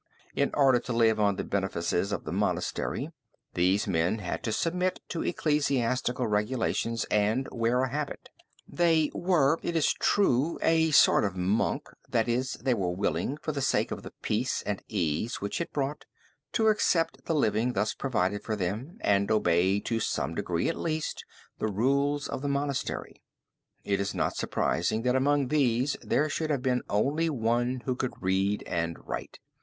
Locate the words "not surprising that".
24.15-25.15